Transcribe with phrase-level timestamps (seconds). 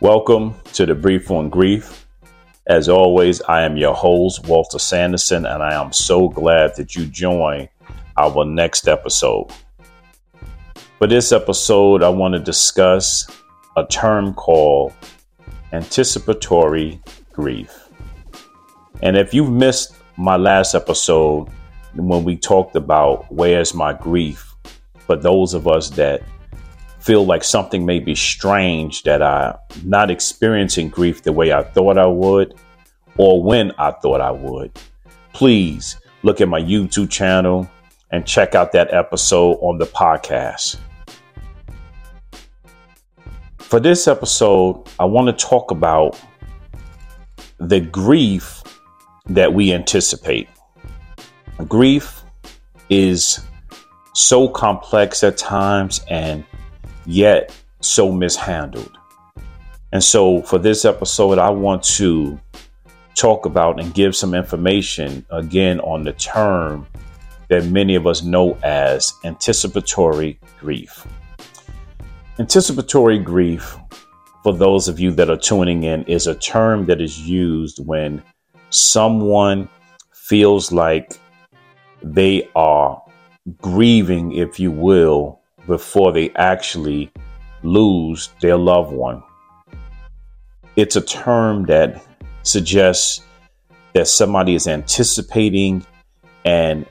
[0.00, 2.06] Welcome to the Brief on Grief.
[2.66, 7.06] As always, I am your host, Walter Sanderson, and I am so glad that you
[7.06, 7.66] join
[8.18, 9.50] our next episode.
[10.98, 13.26] For this episode, I want to discuss
[13.78, 14.92] a term called
[15.72, 17.00] anticipatory
[17.32, 17.88] grief.
[19.00, 21.48] And if you've missed my last episode,
[21.94, 24.54] when we talked about where's my grief,
[25.06, 26.22] for those of us that
[26.98, 29.54] feel like something may be strange that I'm
[29.84, 32.54] not experiencing grief the way I thought I would
[33.16, 34.78] or when I thought I would,
[35.32, 37.68] please look at my YouTube channel
[38.10, 40.78] and check out that episode on the podcast.
[43.58, 46.20] For this episode, I want to talk about
[47.58, 48.62] the grief
[49.26, 50.48] that we anticipate.
[51.66, 52.22] Grief
[52.90, 53.40] is
[54.14, 56.44] so complex at times and
[57.06, 58.98] yet so mishandled.
[59.92, 62.38] And so, for this episode, I want to
[63.14, 66.86] talk about and give some information again on the term
[67.48, 71.06] that many of us know as anticipatory grief.
[72.38, 73.76] Anticipatory grief,
[74.42, 78.22] for those of you that are tuning in, is a term that is used when
[78.70, 79.68] someone
[80.12, 81.18] feels like
[82.02, 83.00] they are
[83.62, 85.35] grieving, if you will,
[85.66, 87.10] before they actually
[87.62, 89.22] lose their loved one.
[90.76, 92.04] It's a term that
[92.42, 93.22] suggests
[93.94, 95.84] that somebody is anticipating
[96.44, 96.86] and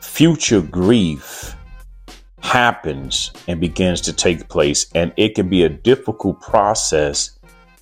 [0.00, 1.54] future grief
[2.40, 4.86] happens and begins to take place.
[4.94, 7.38] And it can be a difficult process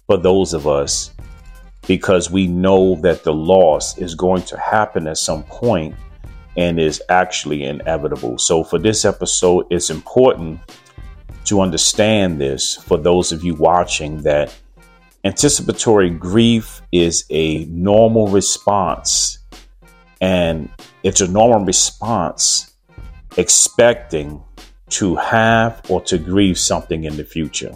[0.07, 1.13] for those of us
[1.87, 5.95] because we know that the loss is going to happen at some point
[6.59, 8.37] and is actually inevitable.
[8.37, 10.61] So, for this episode, it's important
[11.45, 14.53] to understand this for those of you watching that
[15.25, 19.39] anticipatory grief is a normal response,
[20.21, 20.69] and
[21.05, 22.75] it's a normal response
[23.37, 24.43] expecting
[24.91, 27.73] to have or to grieve something in the future.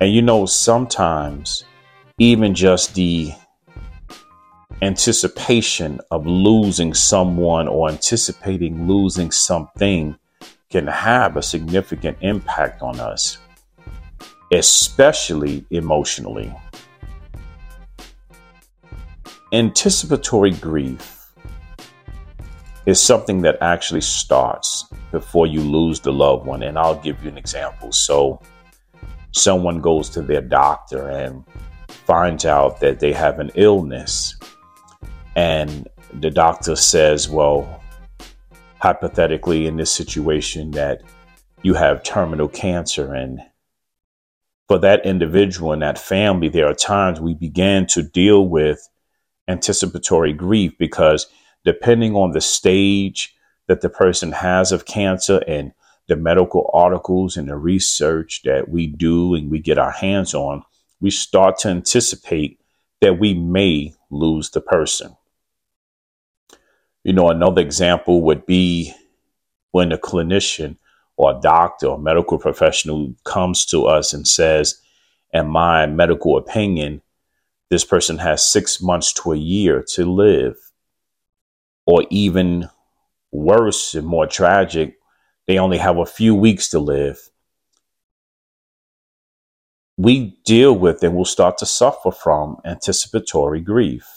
[0.00, 1.64] And you know, sometimes
[2.18, 3.32] even just the
[4.82, 10.16] anticipation of losing someone or anticipating losing something
[10.70, 13.38] can have a significant impact on us,
[14.52, 16.52] especially emotionally.
[19.52, 21.32] Anticipatory grief
[22.84, 26.62] is something that actually starts before you lose the loved one.
[26.62, 27.92] And I'll give you an example.
[27.92, 28.40] So,
[29.32, 31.44] someone goes to their doctor and
[31.88, 34.36] finds out that they have an illness
[35.36, 37.82] and the doctor says, well,
[38.80, 41.02] hypothetically, in this situation, that
[41.62, 43.12] you have terminal cancer.
[43.12, 43.40] And
[44.66, 48.88] for that individual and that family, there are times we begin to deal with
[49.46, 51.26] anticipatory grief because
[51.66, 53.34] depending on the stage
[53.66, 55.72] that the person has of cancer and
[56.08, 60.62] the medical articles and the research that we do and we get our hands on,
[61.00, 62.58] we start to anticipate
[63.02, 65.14] that we may lose the person.
[67.06, 68.92] You know, another example would be
[69.70, 70.76] when a clinician
[71.16, 74.80] or a doctor or medical professional comes to us and says,
[75.32, 77.02] in my medical opinion,
[77.70, 80.56] this person has six months to a year to live.
[81.86, 82.70] Or even
[83.30, 84.98] worse and more tragic,
[85.46, 87.30] they only have a few weeks to live.
[89.96, 94.15] We deal with and will start to suffer from anticipatory grief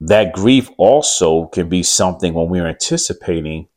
[0.00, 3.68] that grief also can be something when we're anticipating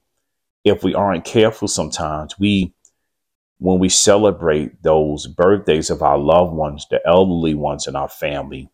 [0.63, 2.73] if we aren't careful sometimes we
[3.59, 8.69] when we celebrate those birthdays of our loved ones the elderly ones in our family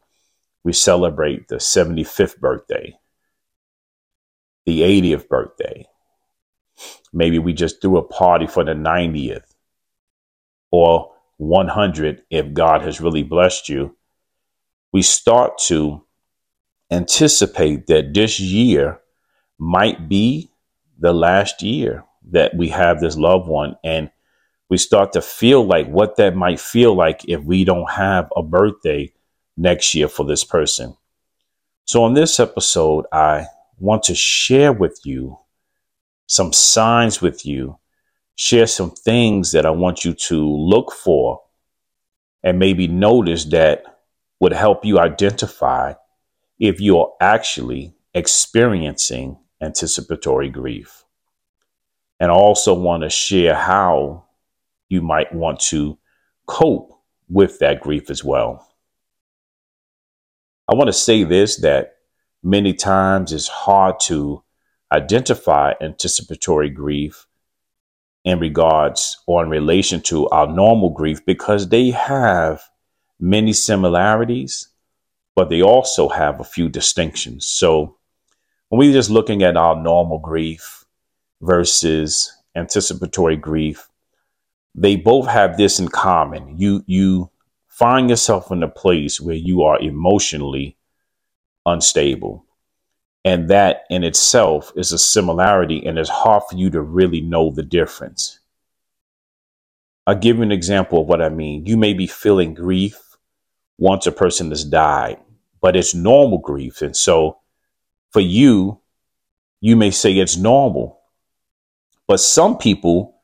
[0.63, 2.97] we celebrate the 75th birthday
[4.65, 5.87] the 80th birthday.
[7.13, 9.53] Maybe we just threw a party for the 90th
[10.71, 13.95] or 100 if god has really blessed you.
[14.91, 16.04] We start to
[16.91, 18.99] anticipate that this year
[19.57, 20.51] might be
[20.99, 23.75] the last year that we have this loved one.
[23.83, 24.09] And
[24.69, 28.43] we start to feel like what that might feel like if we don't have a
[28.43, 29.13] birthday
[29.57, 30.95] next year for this person.
[31.85, 33.45] So, on this episode, I
[33.77, 35.37] want to share with you
[36.27, 37.77] some signs with you,
[38.35, 41.41] share some things that I want you to look for
[42.43, 43.83] and maybe notice that
[44.39, 45.93] would help you identify
[46.59, 51.03] if you're actually experiencing anticipatory grief.
[52.19, 54.25] And I also want to share how
[54.89, 55.97] you might want to
[56.45, 56.91] cope
[57.27, 58.67] with that grief as well.
[60.67, 61.97] I want to say this that
[62.41, 64.43] many times it's hard to
[64.91, 67.27] identify anticipatory grief
[68.23, 72.63] in regards or in relation to our normal grief because they have
[73.19, 74.69] many similarities,
[75.35, 77.45] but they also have a few distinctions.
[77.45, 77.97] So
[78.69, 80.85] when we're just looking at our normal grief
[81.41, 83.89] versus anticipatory grief,
[84.73, 86.57] they both have this in common.
[86.57, 87.29] You you
[87.67, 90.77] find yourself in a place where you are emotionally
[91.65, 92.45] unstable.
[93.25, 97.49] And that in itself is a similarity, and it's hard for you to really know
[97.49, 98.39] the difference.
[100.05, 101.65] I'll give you an example of what I mean.
[101.65, 103.17] You may be feeling grief
[103.77, 105.17] once a person has died,
[105.65, 106.83] but it's normal grief.
[106.83, 107.39] And so
[108.11, 108.81] for you,
[109.61, 110.99] you may say it's normal.
[112.07, 113.15] But some people,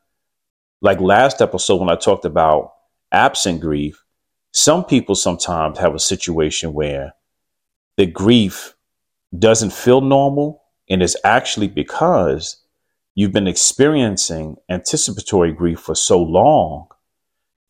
[0.80, 2.72] like last episode when I talked about
[3.12, 4.02] absent grief,
[4.50, 7.14] some people sometimes have a situation where
[7.96, 8.74] the grief
[9.38, 10.64] doesn't feel normal.
[10.90, 12.56] And it's actually because
[13.14, 16.88] you've been experiencing anticipatory grief for so long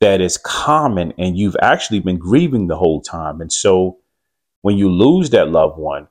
[0.00, 3.42] that it's common and you've actually been grieving the whole time.
[3.42, 3.98] And so
[4.62, 6.08] when you lose that loved one,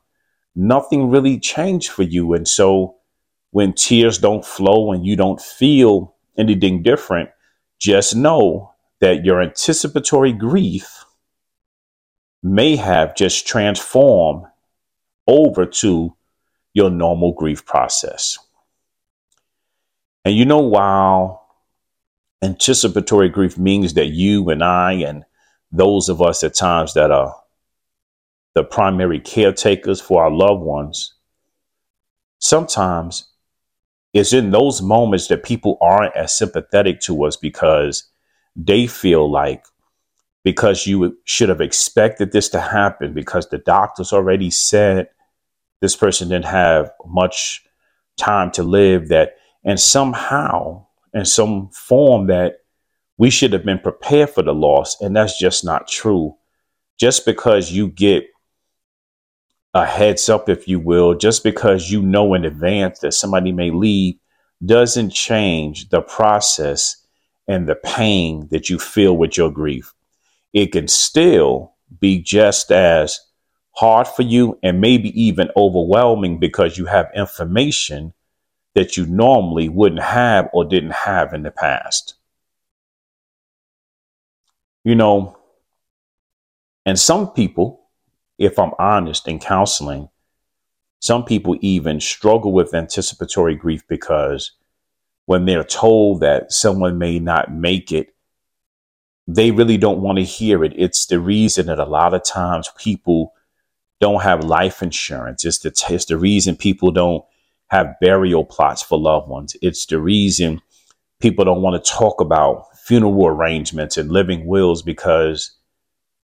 [0.55, 2.33] nothing really changed for you.
[2.33, 2.95] And so
[3.51, 7.29] when tears don't flow and you don't feel anything different,
[7.79, 11.03] just know that your anticipatory grief
[12.43, 14.45] may have just transformed
[15.27, 16.15] over to
[16.73, 18.37] your normal grief process.
[20.23, 21.47] And you know, while
[22.41, 25.25] anticipatory grief means that you and I and
[25.71, 27.35] those of us at times that are
[28.53, 31.13] the primary caretakers for our loved ones,
[32.39, 33.27] sometimes
[34.13, 38.03] it's in those moments that people aren't as sympathetic to us because
[38.55, 39.63] they feel like
[40.43, 45.07] because you should have expected this to happen because the doctors already said
[45.81, 47.63] this person didn't have much
[48.17, 52.57] time to live that and somehow in some form that
[53.17, 54.99] we should have been prepared for the loss.
[54.99, 56.35] And that's just not true.
[56.99, 58.23] Just because you get
[59.73, 63.71] a heads up if you will just because you know in advance that somebody may
[63.71, 64.15] leave
[64.65, 66.97] doesn't change the process
[67.47, 69.93] and the pain that you feel with your grief
[70.53, 73.19] it can still be just as
[73.73, 78.13] hard for you and maybe even overwhelming because you have information
[78.73, 82.15] that you normally wouldn't have or didn't have in the past.
[84.83, 85.37] You know,
[86.85, 87.80] and some people,
[88.41, 90.09] if I'm honest in counseling,
[90.99, 94.51] some people even struggle with anticipatory grief because
[95.25, 98.13] when they're told that someone may not make it,
[99.27, 100.73] they really don't want to hear it.
[100.75, 103.33] It's the reason that a lot of times people
[103.99, 105.45] don't have life insurance.
[105.45, 107.23] It's the, it's the reason people don't
[107.67, 109.55] have burial plots for loved ones.
[109.61, 110.61] It's the reason
[111.19, 115.55] people don't want to talk about funeral arrangements and living wills because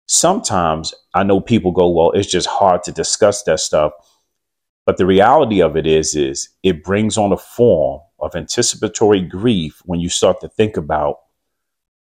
[0.07, 3.93] sometimes I know people go, well, it's just hard to discuss that stuff.
[4.85, 9.81] But the reality of it is, is it brings on a form of anticipatory grief
[9.85, 11.17] when you start to think about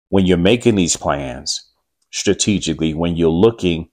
[0.09, 1.69] when you're making these plans
[2.11, 3.91] strategically, when you're looking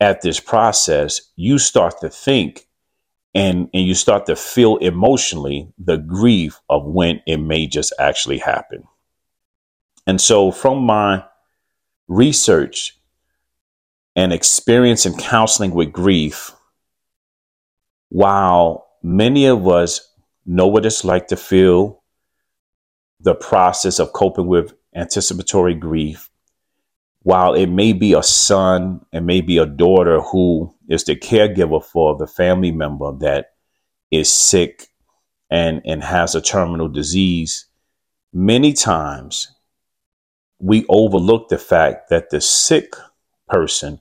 [0.00, 2.66] at this process, you start to think
[3.34, 8.38] and, and you start to feel emotionally the grief of when it may just actually
[8.38, 8.82] happen.
[10.06, 11.24] And so, from my
[12.08, 12.99] research
[14.16, 16.52] and experience in counseling with grief,
[18.08, 20.00] while many of us
[20.44, 22.02] know what it's like to feel
[23.20, 26.30] the process of coping with anticipatory grief,
[27.22, 32.16] while it may be a son and maybe a daughter who is the caregiver for
[32.16, 33.52] the family member that
[34.10, 34.88] is sick
[35.50, 37.66] and, and has a terminal disease,
[38.32, 39.52] many times
[40.58, 42.94] we overlook the fact that the sick
[43.50, 44.00] person,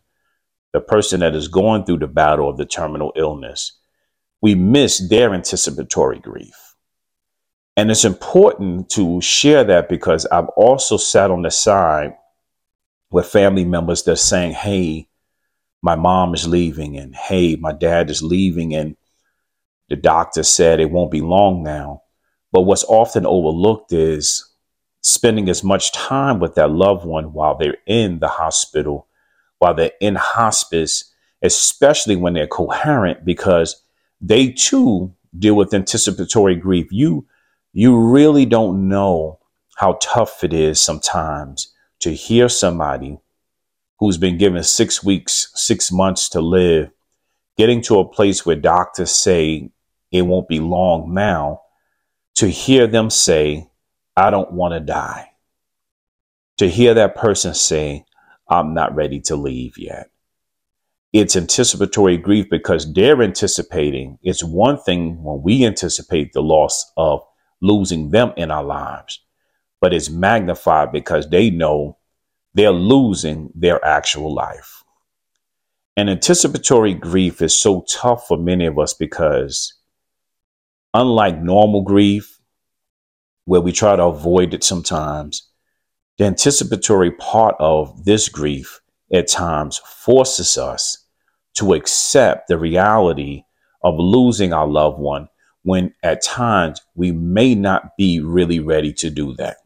[0.72, 3.74] the person that is going through the battle of the terminal illness,
[4.41, 6.75] we miss their anticipatory grief.
[7.75, 12.13] And it's important to share that because I've also sat on the side
[13.12, 15.08] with family members that's saying, hey,
[15.82, 18.98] my mom is leaving, and hey, my dad is leaving, and
[19.88, 22.03] the doctor said it won't be long now.
[22.51, 24.46] But what's often overlooked is
[25.01, 29.08] spending as much time with that loved one while they're in the hospital,
[29.60, 33.82] while they're in hospice, especially when they're coherent, because
[34.20, 36.88] they too deal with anticipatory grief.
[36.92, 37.28] You
[37.72, 39.39] you really don't know
[39.78, 43.20] how tough it is sometimes to hear somebody
[44.00, 46.89] who's been given six weeks, six months to live,
[47.58, 49.70] getting to a place where doctors say
[50.12, 51.62] it won't be long now,
[52.36, 53.70] to hear them say,
[54.16, 55.32] I don't want to die.
[56.58, 58.06] To hear that person say,
[58.50, 60.10] I'm not ready to leave yet.
[61.12, 64.20] It's anticipatory grief because they're anticipating.
[64.22, 67.22] It's one thing when we anticipate the loss of
[67.62, 69.20] losing them in our lives,
[69.82, 71.98] but it's magnified because they know
[72.53, 74.84] they're losing their actual life.
[75.98, 79.74] And anticipatory grief is so tough for many of us because,
[80.94, 82.39] unlike normal grief,
[83.46, 85.49] where we try to avoid it sometimes,
[86.19, 91.05] the anticipatory part of this grief at times forces us
[91.53, 93.43] to accept the reality
[93.83, 95.29] of losing our loved one
[95.63, 99.57] when at times we may not be really ready to do that.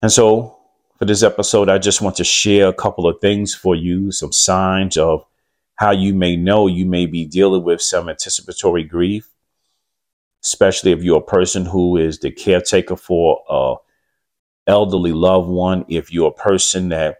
[0.00, 0.58] And so
[0.98, 4.32] for this episode, I just want to share a couple of things for you, some
[4.32, 5.22] signs of
[5.74, 9.28] how you may know you may be dealing with some anticipatory grief,
[10.42, 13.74] especially if you're a person who is the caretaker for a
[14.66, 17.18] elderly loved one, if you're a person that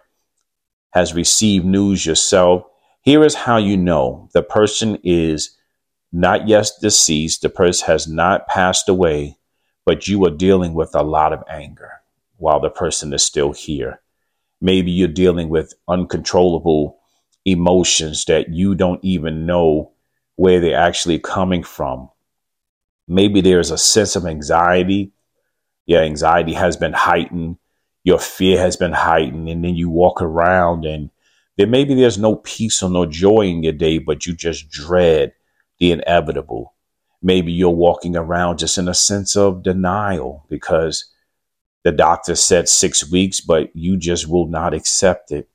[0.92, 2.64] has received news yourself.
[3.02, 5.56] Here is how you know the person is
[6.12, 9.38] not yet deceased, the person has not passed away,
[9.84, 11.90] but you are dealing with a lot of anger
[12.36, 14.00] while the person is still here.
[14.60, 16.98] Maybe you're dealing with uncontrollable
[17.44, 19.92] emotions that you don't even know
[20.36, 22.08] where they're actually coming from.
[23.08, 25.12] Maybe there's a sense of anxiety.
[25.86, 27.56] Your anxiety has been heightened.
[28.04, 29.48] Your fear has been heightened.
[29.48, 31.10] And then you walk around and
[31.56, 35.34] then maybe there's no peace or no joy in your day, but you just dread
[35.78, 36.74] the inevitable.
[37.22, 41.04] Maybe you're walking around just in a sense of denial because
[41.84, 45.48] the doctor said six weeks, but you just will not accept it.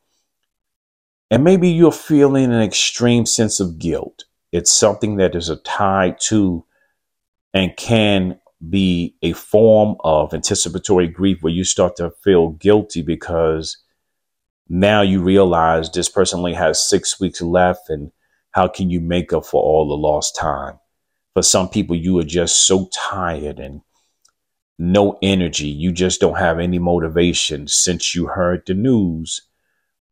[1.30, 4.26] And maybe you're feeling an extreme sense of guilt.
[4.52, 6.64] It's something that is a tie to
[7.54, 13.78] and can be a form of anticipatory grief where you start to feel guilty because
[14.70, 18.12] now you realize this person only has six weeks left and
[18.52, 20.80] how can you make up for all the lost time?
[21.34, 23.82] For some people, you are just so tired and
[24.80, 25.68] no energy.
[25.68, 29.44] You just don't have any motivation since you heard the news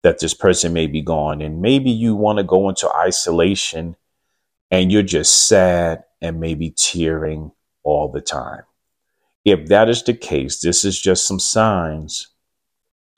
[0.03, 1.41] that this person may be gone.
[1.41, 3.95] And maybe you want to go into isolation
[4.69, 7.51] and you're just sad and maybe tearing
[7.85, 8.63] all the time.
[9.45, 12.27] If that is the case, this is just some signs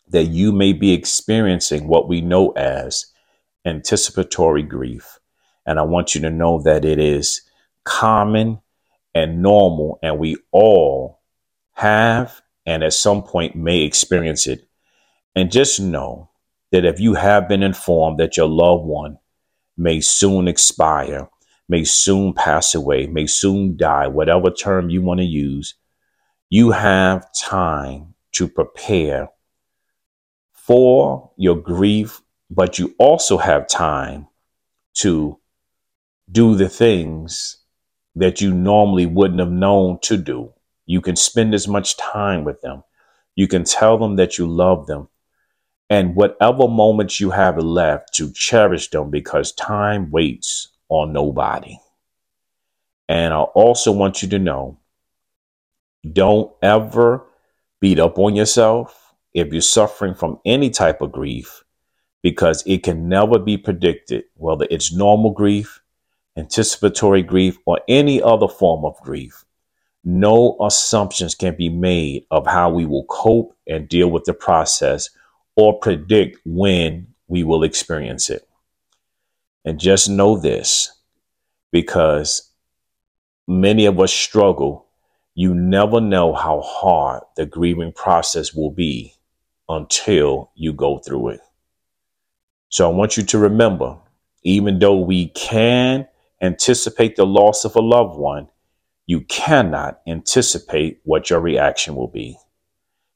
[0.09, 3.07] that you may be experiencing what we know as
[3.65, 5.19] anticipatory grief.
[5.65, 7.41] And I want you to know that it is
[7.83, 8.59] common
[9.15, 11.21] and normal, and we all
[11.74, 14.67] have and at some point may experience it.
[15.36, 16.29] And just know
[16.71, 19.17] that if you have been informed that your loved one
[19.77, 21.29] may soon expire,
[21.69, 25.75] may soon pass away, may soon die, whatever term you want to use,
[26.50, 29.29] you have time to prepare
[30.53, 34.27] for your grief, but you also have time
[34.93, 35.39] to
[36.31, 37.57] do the things
[38.15, 40.53] that you normally wouldn't have known to do.
[40.86, 42.83] You can spend as much time with them.
[43.36, 45.09] You can tell them that you love them.
[45.89, 51.79] And whatever moments you have left to cherish them because time waits on nobody.
[53.10, 54.79] And I also want you to know
[56.12, 57.25] don't ever
[57.79, 61.63] beat up on yourself if you're suffering from any type of grief
[62.24, 65.82] because it can never be predicted, whether it's normal grief,
[66.36, 69.46] anticipatory grief, or any other form of grief
[70.10, 75.10] no assumptions can be made of how we will cope and deal with the process
[75.58, 78.47] or predict when we will experience it.
[79.67, 80.93] And just know this
[81.74, 82.53] because
[83.50, 84.88] many of us struggle.
[85.36, 89.15] You never know how hard the grieving process will be
[89.67, 91.41] until you go through it.
[92.69, 93.97] So I want you to remember,
[94.41, 96.07] even though we can
[96.41, 98.47] anticipate the loss of a loved one,
[99.05, 102.38] you cannot anticipate what your reaction will be.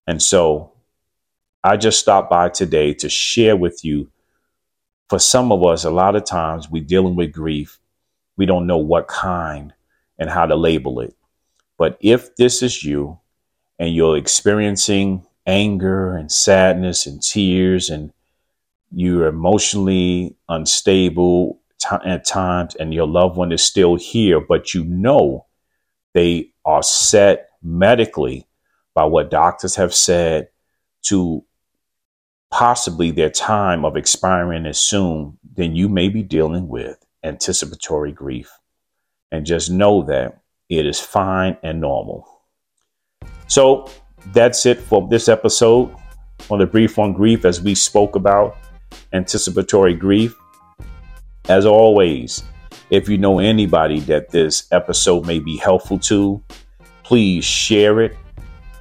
[0.06, 0.74] And so
[1.64, 4.11] I just stopped by today to share with you.
[5.12, 7.80] For some of us, a lot of times we're dealing with grief.
[8.38, 9.74] We don't know what kind
[10.18, 11.14] and how to label it.
[11.78, 13.20] But if this is you
[13.78, 18.14] and you're experiencing anger and sadness and tears and
[18.90, 24.86] you're emotionally unstable t- at times and your loved one is still here, but you
[24.86, 25.46] know
[26.14, 28.48] they are set medically
[28.94, 30.48] by what doctors have said
[31.02, 31.44] to
[32.52, 38.52] possibly their time of expiring is soon, then you may be dealing with anticipatory grief.
[39.32, 42.28] And just know that it is fine and normal.
[43.48, 43.90] So
[44.28, 45.96] that's it for this episode
[46.50, 48.58] on the Brief on Grief as we spoke about
[49.14, 50.36] anticipatory grief.
[51.48, 52.44] As always,
[52.90, 56.44] if you know anybody that this episode may be helpful to,
[57.04, 58.18] please share it.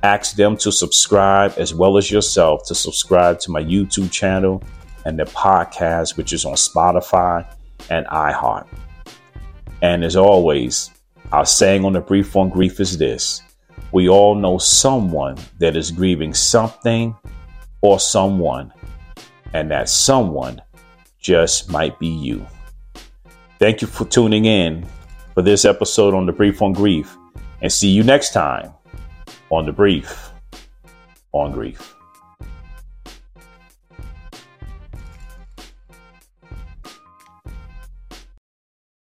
[0.02, 4.62] Ask them to subscribe as well as yourself to subscribe to my YouTube channel
[5.04, 7.46] and the podcast, which is on Spotify
[7.90, 8.66] and iHeart.
[9.82, 10.90] And as always,
[11.32, 13.42] our saying on the Brief on Grief is this
[13.92, 17.14] we all know someone that is grieving something
[17.82, 18.72] or someone,
[19.52, 20.62] and that someone
[21.18, 22.46] just might be you.
[23.58, 24.86] Thank you for tuning in
[25.34, 27.16] for this episode on the Brief on Grief,
[27.60, 28.72] and see you next time
[29.50, 30.30] on the Brief
[31.32, 31.99] on Grief.